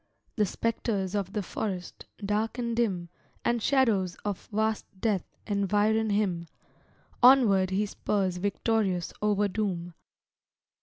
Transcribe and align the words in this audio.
The 0.35 0.47
spectres 0.47 1.13
of 1.13 1.33
the 1.33 1.43
forest, 1.43 2.07
dark 2.25 2.57
and 2.57 2.75
dim, 2.75 3.09
And 3.45 3.61
shadows 3.61 4.15
of 4.25 4.47
vast 4.51 4.87
death 4.99 5.37
environ 5.45 6.09
him 6.09 6.47
Onward 7.21 7.69
he 7.69 7.85
spurs 7.85 8.37
victorious 8.37 9.13
over 9.21 9.47
doom. 9.47 9.93